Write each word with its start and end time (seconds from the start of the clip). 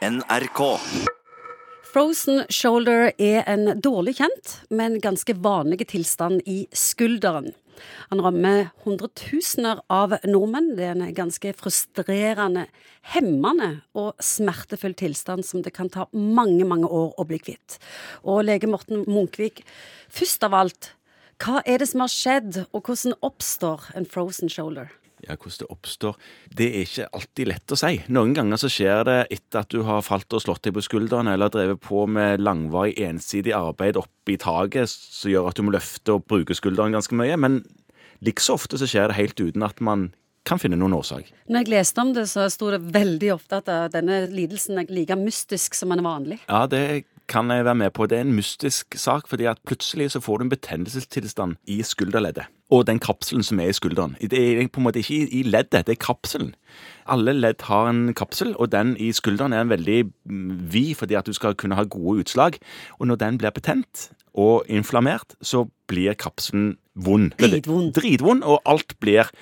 NRK. 0.00 0.60
Frozen 1.92 2.46
shoulder 2.48 3.10
er 3.20 3.42
en 3.50 3.82
dårlig 3.84 4.14
kjent, 4.16 4.52
men 4.72 4.94
ganske 5.04 5.34
vanlig 5.44 5.90
tilstand 5.90 6.40
i 6.48 6.62
skulderen. 6.72 7.50
Han 8.08 8.22
rammer 8.24 8.70
hundretusener 8.86 9.82
av 9.92 10.14
nordmenn. 10.24 10.70
Det 10.78 10.86
er 10.86 10.94
en 10.94 11.12
ganske 11.16 11.52
frustrerende, 11.58 12.64
hemmende 13.12 13.68
og 13.92 14.16
smertefull 14.24 14.96
tilstand 14.96 15.44
som 15.44 15.60
det 15.66 15.74
kan 15.76 15.92
ta 15.92 16.06
mange, 16.16 16.64
mange 16.64 16.88
år 16.88 17.12
å 17.20 17.26
bli 17.28 17.40
kvitt. 17.42 17.76
Og 18.24 18.46
lege 18.48 18.72
Morten 18.72 19.04
Munkvik, 19.04 19.66
først 20.08 20.48
av 20.48 20.56
alt, 20.62 20.94
hva 21.44 21.60
er 21.68 21.84
det 21.84 21.92
som 21.92 22.06
har 22.06 22.12
skjedd, 22.12 22.62
og 22.72 22.88
hvordan 22.88 23.20
oppstår 23.20 23.92
en 23.96 24.08
frozen 24.08 24.48
shoulder? 24.48 24.88
Ja, 25.26 25.36
hvordan 25.36 25.58
det 25.60 25.66
oppstår 25.72 26.16
Det 26.56 26.68
er 26.68 26.86
ikke 26.86 27.08
alltid 27.16 27.50
lett 27.50 27.74
å 27.74 27.78
si. 27.78 27.92
Noen 28.12 28.32
ganger 28.36 28.60
så 28.60 28.70
skjer 28.72 29.02
det 29.08 29.18
etter 29.36 29.62
at 29.62 29.72
du 29.72 29.82
har 29.88 30.04
falt 30.06 30.32
og 30.36 30.44
slått 30.44 30.64
deg 30.66 30.76
på 30.76 30.84
skuldrene, 30.86 31.34
eller 31.34 31.52
drevet 31.52 31.82
på 31.84 32.06
med 32.10 32.40
langvarig 32.44 32.96
ensidig 33.04 33.54
arbeid 33.56 34.00
oppe 34.00 34.34
i 34.34 34.38
taket 34.40 34.88
som 34.90 35.32
gjør 35.32 35.50
at 35.50 35.60
du 35.60 35.66
må 35.66 35.74
løfte 35.74 36.16
og 36.16 36.24
bruke 36.30 36.56
skulderen 36.56 36.96
ganske 36.96 37.16
mye. 37.16 37.36
Men 37.40 37.60
likså 38.24 38.56
ofte 38.56 38.80
så 38.80 38.88
skjer 38.88 39.10
det 39.10 39.20
helt 39.20 39.40
uten 39.40 39.66
at 39.66 39.80
man 39.84 40.10
kan 40.48 40.60
finne 40.60 40.78
noen 40.80 40.96
årsak. 40.96 41.28
Når 41.52 41.64
jeg 41.64 41.72
leste 41.74 42.02
om 42.02 42.12
det, 42.16 42.26
så 42.30 42.46
sto 42.52 42.70
det 42.72 42.80
veldig 42.94 43.34
ofte 43.34 43.60
at 43.60 43.92
denne 43.92 44.22
lidelsen 44.32 44.80
er 44.80 44.92
like 44.92 45.16
mystisk 45.20 45.76
som 45.76 45.92
den 45.92 46.00
er 46.00 46.08
vanlig. 46.08 46.38
Ja, 46.48 46.64
det 46.70 47.04
kan 47.30 47.50
jeg 47.52 47.66
være 47.66 47.78
med 47.84 47.92
på. 47.94 48.08
Det 48.10 48.18
er 48.18 48.26
en 48.26 48.34
mystisk 48.34 48.96
sak, 48.98 49.28
fordi 49.30 49.46
at 49.50 49.60
plutselig 49.68 50.10
så 50.14 50.22
får 50.24 50.40
du 50.40 50.46
en 50.46 50.54
betennelsestilstand 50.56 51.60
i 51.70 51.82
skulderleddet. 51.86 52.48
Og 52.70 52.86
den 52.86 53.00
kapselen 53.02 53.42
som 53.42 53.60
er 53.60 53.72
i 53.72 53.74
skulderen. 53.74 54.16
Det 54.20 54.38
er 54.38 54.68
på 54.70 54.80
en 54.80 54.86
måte 54.86 55.02
ikke 55.02 55.26
i 55.26 55.42
leddet, 55.42 55.86
det 55.86 55.96
er 55.96 56.04
kapselen. 56.04 56.54
Alle 57.10 57.34
ledd 57.34 57.64
har 57.66 57.88
en 57.90 58.14
kapsel, 58.14 58.54
og 58.56 58.70
den 58.72 58.94
i 58.96 59.10
skulderen 59.12 59.52
er 59.52 59.64
en 59.64 59.72
veldig 59.72 60.04
vid 60.70 60.94
fordi 60.94 61.18
at 61.18 61.26
du 61.26 61.34
skal 61.34 61.56
kunne 61.58 61.74
ha 61.74 61.82
gode 61.82 62.22
utslag. 62.22 62.60
Og 62.98 63.10
når 63.10 63.20
den 63.24 63.38
blir 63.38 63.50
betent 63.50 64.10
og 64.34 64.62
inflammert, 64.70 65.34
så 65.42 65.66
blir 65.90 66.14
kapselen 66.14 66.76
vond. 66.94 67.32
Dritvond. 67.40 67.92
Dritvond, 67.98 68.44
og 68.46 68.62
alt 68.64 68.94
blir 69.00 69.32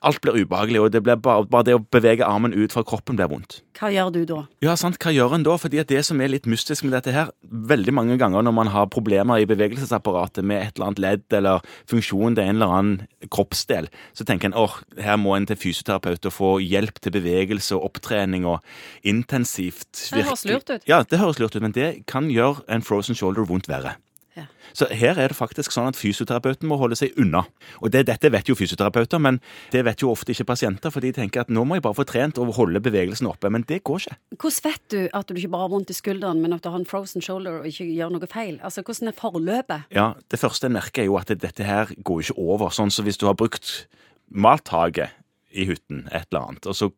Alt 0.00 0.22
blir 0.24 0.38
ubehagelig, 0.40 0.80
og 0.80 0.92
det 0.94 1.02
blir 1.04 1.18
bare, 1.20 1.44
bare, 1.50 1.66
det 1.68 1.74
å 1.76 1.82
bevege 1.92 2.24
armen 2.24 2.54
ut 2.56 2.72
fra 2.72 2.80
kroppen 2.88 3.18
blir 3.18 3.28
vondt. 3.28 3.58
Hva 3.76 3.90
gjør 3.92 4.08
du 4.14 4.20
da? 4.28 4.38
Ja, 4.64 4.72
sant, 4.80 4.96
hva 5.02 5.12
gjør 5.12 5.34
en 5.36 5.44
da? 5.44 5.58
Fordi 5.60 5.82
det 5.90 6.00
som 6.08 6.22
er 6.24 6.32
litt 6.32 6.48
mystisk 6.48 6.86
med 6.86 6.94
dette 6.96 7.12
her, 7.12 7.34
veldig 7.44 7.92
mange 7.96 8.16
ganger 8.20 8.46
når 8.46 8.56
man 8.56 8.72
har 8.72 8.88
problemer 8.92 9.42
i 9.42 9.48
bevegelsesapparatet 9.50 10.46
med 10.46 10.64
et 10.64 10.72
eller 10.72 10.88
annet 10.88 11.04
ledd 11.04 11.36
eller 11.36 11.68
funksjon 11.90 12.38
til 12.38 12.44
en 12.46 12.56
eller 12.56 12.74
annen 12.78 13.28
kroppsdel, 13.28 13.90
så 14.16 14.24
tenker 14.24 14.48
en 14.48 14.58
åh, 14.60 14.80
her 14.96 15.20
må 15.20 15.36
en 15.36 15.48
til 15.50 15.60
fysioterapeut 15.60 16.30
og 16.32 16.36
få 16.36 16.52
hjelp 16.64 17.00
til 17.04 17.18
bevegelse 17.20 17.76
og 17.76 17.90
opptrening 17.92 18.48
og 18.48 18.64
intensivt 19.04 20.06
Det 20.08 20.24
høres 20.24 20.48
lurt 20.48 20.72
ut. 20.72 20.88
Ja, 20.88 21.04
det 21.04 21.20
høres 21.20 21.42
lurt 21.42 21.56
ut, 21.56 21.64
men 21.64 21.76
det 21.76 22.06
kan 22.08 22.32
gjøre 22.32 22.64
en 22.72 22.84
frozen 22.86 23.18
shoulder 23.18 23.44
vondt 23.44 23.68
verre. 23.68 23.98
Ja. 24.40 24.46
Så 24.76 24.86
her 24.94 25.18
er 25.18 25.32
det 25.32 25.36
faktisk 25.36 25.74
sånn 25.74 25.90
at 25.90 25.98
fysioterapeuten 25.98 26.68
må 26.70 26.78
holde 26.80 26.96
seg 26.98 27.16
unna. 27.20 27.42
Og 27.82 27.90
det, 27.90 28.04
dette 28.08 28.30
vet 28.30 28.48
jo 28.48 28.56
fysioterapeuter, 28.58 29.18
men 29.22 29.40
det 29.74 29.82
vet 29.86 30.04
jo 30.04 30.12
ofte 30.12 30.30
ikke 30.34 30.46
pasienter, 30.52 30.94
for 30.94 31.02
de 31.04 31.10
tenker 31.16 31.42
at 31.42 31.50
nå 31.50 31.64
må 31.66 31.78
jeg 31.78 31.84
bare 31.86 31.98
få 31.98 32.06
trent 32.08 32.38
og 32.38 32.54
holde 32.58 32.82
bevegelsen 32.84 33.28
oppe. 33.30 33.50
Men 33.50 33.66
det 33.68 33.82
går 33.88 34.04
ikke. 34.04 34.18
Hvordan 34.38 34.66
vet 34.70 34.86
du 34.94 35.00
at 35.20 35.26
du 35.26 35.34
ikke 35.34 35.52
bare 35.56 35.66
har 35.66 35.74
vondt 35.74 35.90
i 35.90 35.98
skulderen, 35.98 36.42
men 36.44 36.54
at 36.54 36.62
du 36.62 36.70
har 36.70 36.78
en 36.78 36.88
frozen 36.88 37.24
shoulder 37.24 37.60
og 37.60 37.70
ikke 37.70 37.88
gjør 37.90 38.14
noe 38.14 38.30
feil? 38.30 38.60
Altså, 38.62 38.86
Hvordan 38.86 39.10
er 39.10 39.18
forløpet? 39.18 39.90
Ja, 39.94 40.12
Det 40.30 40.38
første 40.38 40.70
en 40.70 40.78
merker, 40.78 41.02
er 41.02 41.10
jo 41.10 41.18
at 41.18 41.34
dette 41.34 41.66
her 41.66 41.90
går 42.04 42.20
ikke 42.22 42.38
over. 42.38 42.70
Sånn 42.70 42.90
som 42.94 43.00
så 43.00 43.06
hvis 43.06 43.16
du 43.20 43.24
har 43.24 43.36
brukt 43.38 43.86
maltaket 44.28 45.16
i 45.50 45.64
hytten, 45.66 46.04
et 46.12 46.28
eller 46.30 46.50
annet, 46.50 46.66
og 46.68 46.76
så 46.76 46.90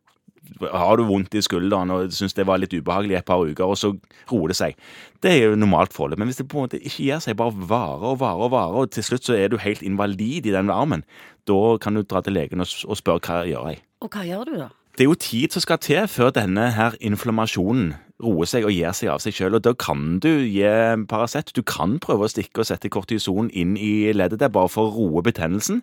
har 0.60 0.98
du 0.98 1.04
vondt 1.08 1.34
i 1.38 1.42
skulderen 1.44 1.92
og 1.94 2.12
syns 2.14 2.36
det 2.36 2.46
var 2.48 2.60
litt 2.60 2.74
ubehagelig 2.74 3.16
i 3.16 3.18
et 3.20 3.28
par 3.28 3.42
uker, 3.42 3.64
og 3.64 3.78
så 3.78 3.92
roer 4.30 4.52
det 4.52 4.58
seg. 4.58 4.76
Det 5.22 5.32
er 5.32 5.52
jo 5.52 5.58
normalt 5.58 5.94
forholdet, 5.94 6.18
Men 6.18 6.28
hvis 6.28 6.40
det 6.40 6.48
på 6.48 6.58
en 6.58 6.66
måte 6.66 6.80
ikke 6.82 7.06
gir 7.06 7.22
seg, 7.22 7.38
bare 7.38 7.54
varer 7.54 8.12
og 8.12 8.20
varer 8.20 8.46
og 8.46 8.52
varer, 8.52 8.78
og 8.82 8.90
til 8.90 9.06
slutt 9.06 9.24
så 9.28 9.38
er 9.38 9.48
du 9.48 9.58
helt 9.58 9.82
invalid 9.82 10.46
i 10.46 10.54
den 10.54 10.70
armen, 10.70 11.04
da 11.46 11.78
kan 11.78 11.94
du 11.94 12.02
dra 12.02 12.22
til 12.22 12.34
legen 12.34 12.60
og, 12.60 12.68
og 12.86 12.96
spørre 12.96 13.22
hva 13.22 13.42
jeg 13.42 13.54
gjør 13.54 13.68
jeg. 13.72 13.82
Og 14.02 14.10
hva 14.10 14.24
gjør 14.26 14.44
du 14.50 14.56
da? 14.58 14.70
Det 14.92 15.06
er 15.06 15.08
jo 15.08 15.16
tid 15.16 15.54
som 15.54 15.62
skal 15.64 15.78
til 15.80 16.08
før 16.10 16.34
denne 16.36 16.66
her 16.76 16.98
inflammasjonen 17.00 17.94
roer 18.22 18.48
seg 18.48 18.66
og 18.68 18.74
gir 18.74 18.92
seg 18.92 19.08
av 19.08 19.22
seg 19.24 19.34
sjøl. 19.36 19.56
Og 19.56 19.64
da 19.64 19.72
kan 19.72 20.18
du 20.22 20.44
gi 20.44 20.66
Paracet. 21.08 21.54
Du 21.56 21.62
kan 21.66 21.96
prøve 22.02 22.26
å 22.26 22.30
stikke 22.30 22.62
og 22.62 22.68
sette 22.68 22.90
kortison 22.92 23.48
inn 23.50 23.72
i 23.80 24.12
leddet 24.12 24.42
der 24.42 24.52
bare 24.52 24.70
for 24.72 24.90
å 24.90 24.94
roe 24.94 25.24
betennelsen, 25.24 25.80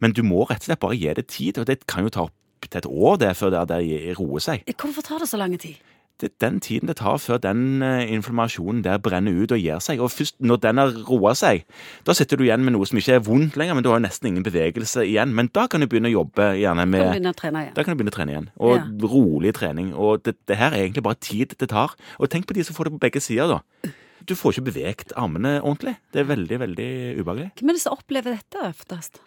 men 0.00 0.14
du 0.14 0.22
må 0.26 0.46
rett 0.46 0.62
og 0.62 0.70
slett 0.70 0.84
bare 0.84 1.00
gi 1.00 1.16
det 1.18 1.26
tid. 1.32 1.58
Og 1.58 1.68
det 1.68 1.82
kan 1.90 2.06
jo 2.06 2.14
ta 2.14 2.28
opp 2.28 2.36
til 2.72 2.82
et 2.82 2.88
år 2.90 3.18
det 3.22 3.32
før 3.38 3.52
det 3.54 3.66
der 3.72 4.14
roer 4.18 4.40
seg. 4.42 4.64
Hvorfor 4.80 5.04
tar 5.06 5.22
det 5.22 5.28
så 5.30 5.40
lang 5.40 5.54
tid? 5.60 5.76
Det 6.22 6.28
er 6.28 6.34
den 6.44 6.60
tiden 6.62 6.86
det 6.86 6.94
tar 7.00 7.16
før 7.18 7.40
den 7.42 7.80
informasjonen 7.82 8.82
der 8.84 9.00
brenner 9.02 9.34
ut 9.42 9.50
og 9.56 9.58
gir 9.58 9.80
seg. 9.82 9.98
Og 10.04 10.12
først 10.12 10.36
når 10.44 10.60
den 10.62 10.78
har 10.78 10.92
roa 11.08 11.32
seg, 11.34 11.64
da 12.06 12.14
sitter 12.14 12.38
du 12.38 12.44
igjen 12.46 12.62
med 12.62 12.76
noe 12.76 12.86
som 12.86 13.00
ikke 13.00 13.16
er 13.16 13.24
vondt 13.26 13.56
lenger, 13.58 13.74
men 13.74 13.82
du 13.82 13.90
har 13.90 13.98
nesten 14.04 14.28
ingen 14.30 14.44
bevegelse 14.46 15.02
igjen. 15.08 15.32
Men 15.34 15.50
da 15.56 15.64
kan 15.72 15.82
du 15.82 15.88
begynne 15.90 16.12
å 16.12 16.14
jobbe 16.20 16.46
gjerne 16.60 16.84
med 16.86 17.02
Kan 17.02 17.10
du 17.10 17.16
begynne 17.16 17.32
å 17.34 17.38
trene 17.40 17.64
igjen? 17.64 17.74
Da 17.74 17.82
kan 17.82 17.90
du 17.96 17.98
begynne 17.98 18.14
å 18.14 18.18
trene 18.18 18.36
igjen. 18.36 18.48
Og 18.62 18.76
Ja. 18.76 18.84
rolig 19.16 19.54
trening. 19.58 19.90
Og 19.98 20.22
det, 20.22 20.36
det 20.46 20.60
her 20.62 20.70
er 20.70 20.84
egentlig 20.84 21.02
bare 21.08 21.18
tid 21.18 21.56
det 21.58 21.68
tar. 21.74 21.96
Og 22.20 22.30
tenk 22.30 22.46
på 22.46 22.54
de 22.54 22.62
som 22.68 22.76
får 22.78 22.84
det 22.84 22.94
på 23.00 23.02
begge 23.08 23.20
sider, 23.24 23.56
da. 23.58 23.90
Du 24.22 24.36
får 24.38 24.54
ikke 24.54 24.68
beveget 24.70 25.12
armene 25.18 25.56
ordentlig. 25.64 25.96
Det 26.14 26.22
er 26.22 26.30
veldig, 26.30 26.58
veldig 26.62 26.90
ubehagelig. 27.18 27.50
Hvem 27.58 27.70
er 27.72 27.80
det 27.80 27.82
som 27.82 27.96
opplever 27.98 28.36
dette 28.38 28.62
oftest? 28.68 29.18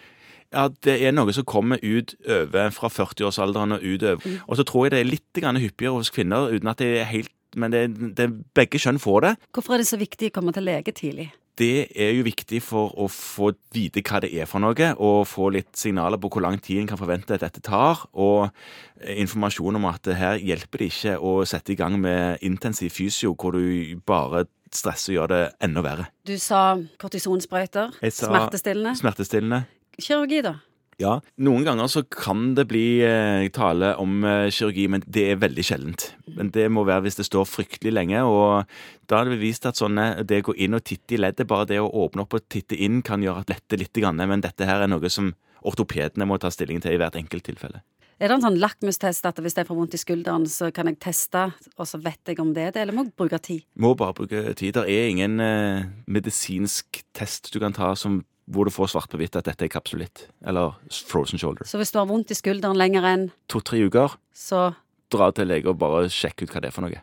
Ja, 0.53 0.67
det 0.85 0.97
er 1.03 1.15
noe 1.15 1.33
som 1.35 1.47
kommer 1.47 1.81
ut 1.83 2.13
over 2.25 2.73
fra 2.75 2.89
40-årsalderen 2.91 3.77
og 3.77 3.85
utover. 3.85 4.35
Og 4.47 4.59
så 4.59 4.65
tror 4.67 4.85
jeg 4.85 4.95
det 4.95 4.99
er 5.01 5.09
litt 5.09 5.41
hyppigere 5.65 5.95
hos 5.97 6.13
kvinner, 6.13 6.51
uten 6.53 6.71
at 6.71 6.83
det 6.83 6.91
er 6.99 7.09
helt 7.11 7.31
Men 7.55 7.71
det, 7.71 7.85
det, 8.17 8.25
begge 8.51 8.75
kjønn 8.75 8.97
får 8.99 9.21
det. 9.23 9.29
Hvorfor 9.55 9.73
er 9.73 9.79
det 9.79 9.87
så 9.87 9.95
viktig 9.95 10.27
å 10.27 10.33
komme 10.35 10.51
til 10.51 10.65
lege 10.67 10.91
tidlig? 10.91 11.29
Det 11.55 11.87
er 11.95 12.09
jo 12.17 12.25
viktig 12.25 12.59
for 12.59 12.91
å 12.99 13.05
få 13.07 13.53
vite 13.71 14.03
hva 14.03 14.19
det 14.19 14.33
er 14.35 14.49
for 14.49 14.59
noe, 14.59 14.89
og 14.99 15.21
få 15.23 15.47
litt 15.55 15.71
signaler 15.79 16.19
på 16.19 16.27
hvor 16.33 16.43
lang 16.43 16.59
tid 16.59 16.81
en 16.81 16.89
kan 16.89 16.99
forvente 16.99 17.37
at 17.37 17.45
dette 17.45 17.63
tar, 17.63 18.01
og 18.11 18.51
informasjon 18.99 19.79
om 19.79 19.87
at 19.87 20.11
her 20.19 20.41
hjelper 20.43 20.83
det 20.83 20.89
ikke 20.91 21.15
å 21.15 21.37
sette 21.47 21.71
i 21.71 21.79
gang 21.79 21.95
med 22.01 22.43
intensiv 22.43 22.91
fysio, 22.91 23.31
hvor 23.39 23.55
du 23.55 23.95
bare 24.03 24.43
stresser 24.75 25.13
og 25.13 25.17
gjør 25.21 25.31
det 25.31 25.41
enda 25.63 25.85
verre. 25.85 26.09
Du 26.27 26.35
sa 26.41 26.75
kortisonsprøyter, 26.99 27.95
smertestillende. 28.03 28.97
Smertestillende. 28.99 29.63
Kirurgi, 30.01 30.41
da? 30.45 30.57
Ja, 30.95 31.17
noen 31.43 31.65
ganger 31.67 31.89
så 31.91 32.05
kan 32.07 32.53
det 32.55 32.69
bli 32.71 33.01
eh, 33.03 33.49
tale 33.55 33.91
om 33.99 34.21
eh, 34.23 34.47
kirurgi, 34.47 34.85
men 34.91 35.03
det 35.03 35.25
er 35.33 35.41
veldig 35.41 35.65
sjeldent. 35.67 36.05
Men 36.37 36.53
det 36.55 36.69
må 36.71 36.85
være 36.87 37.03
hvis 37.07 37.19
det 37.19 37.25
står 37.27 37.49
fryktelig 37.49 37.91
lenge, 37.91 38.21
og 38.23 38.63
da 39.11 39.19
har 39.19 39.27
det 39.27 39.41
vist 39.41 39.67
at 39.67 39.81
sånne, 39.81 40.23
det 40.23 40.39
å 40.43 40.51
gå 40.51 40.55
inn 40.63 40.77
og 40.77 40.85
titte 40.87 41.17
i 41.17 41.19
leddet, 41.19 41.49
bare 41.51 41.67
det 41.73 41.81
å 41.83 41.91
åpne 42.05 42.23
opp 42.23 42.37
og 42.37 42.47
titte 42.47 42.79
inn 42.79 43.01
kan 43.03 43.23
gjøre 43.23 43.43
at 43.43 43.51
lette 43.51 43.81
litt, 43.81 43.99
men 44.15 44.45
dette 44.45 44.69
her 44.69 44.85
er 44.85 44.91
noe 44.91 45.11
som 45.11 45.33
ortopedene 45.65 46.27
må 46.29 46.39
ta 46.39 46.51
stilling 46.53 46.79
til 46.79 46.95
i 46.95 47.01
hvert 47.01 47.19
enkelt 47.19 47.43
tilfelle. 47.49 47.83
Er 48.15 48.31
det 48.31 48.37
en 48.37 48.45
sånn 48.45 48.59
lakmustest 48.61 49.25
at 49.27 49.39
hvis 49.43 49.57
jeg 49.59 49.67
får 49.67 49.75
vondt 49.75 49.97
i 49.97 49.99
skulderen, 49.99 50.45
så 50.47 50.69
kan 50.71 50.87
jeg 50.87 51.01
teste, 51.03 51.49
og 51.75 51.89
så 51.89 51.99
vet 51.99 52.31
jeg 52.31 52.39
om 52.39 52.53
det 52.55 52.69
er 52.69 52.71
det, 52.71 52.85
eller 52.85 52.95
må 52.95 53.03
jeg 53.03 53.15
bruke 53.19 53.39
tid? 53.43 53.65
Må 53.75 53.91
bare 53.99 54.15
bruke 54.15 54.53
tid. 54.55 54.77
Det 54.77 54.85
er 54.87 55.09
ingen 55.11 55.43
eh, 55.43 55.89
medisinsk 56.07 57.01
test 57.15 57.51
du 57.51 57.59
kan 57.59 57.75
ta 57.75 57.91
som, 57.99 58.21
hvor 58.51 58.67
du 58.67 58.73
får 58.73 58.91
svart 58.93 59.09
på 59.09 59.19
hvitt 59.19 59.37
at 59.39 59.47
dette 59.47 59.65
er 59.65 59.71
kapsulitt, 59.73 60.27
eller 60.45 60.75
frozen 61.09 61.41
shoulder. 61.41 61.65
Så 61.67 61.79
hvis 61.81 61.93
du 61.93 61.99
har 62.01 62.09
vondt 62.09 62.33
i 62.33 62.37
skulderen 62.37 62.77
lenger 62.77 63.07
enn, 63.09 63.29
To-tre 63.51 63.81
uker, 63.87 64.17
så 64.35 64.67
dra 65.13 65.31
til 65.35 65.49
lege 65.49 65.71
og 65.71 65.79
bare 65.81 66.05
sjekk 66.13 66.45
ut 66.45 66.53
hva 66.53 66.61
det 66.61 66.71
er 66.71 66.75
for 66.75 66.85
noe. 66.85 67.01